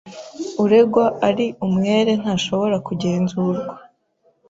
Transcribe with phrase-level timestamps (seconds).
[0.63, 3.73] Uregwa ari umwere ntashobora kugenzurwa.